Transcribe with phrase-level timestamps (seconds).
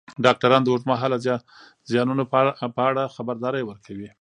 [0.25, 1.17] ډاکټران د اوږدمهاله
[1.91, 2.23] زیانونو
[2.75, 4.07] په اړه خبرداری ورکوي.